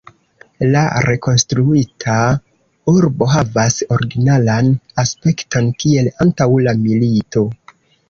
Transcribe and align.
La 0.75 0.79
rekonstruita 1.05 2.15
urbo 2.93 3.29
havas 3.35 3.79
originalan 3.99 4.75
aspekton 5.07 5.73
kiel 5.85 6.15
antaŭ 6.27 6.53
la 6.69 6.79
milito. 6.85 7.51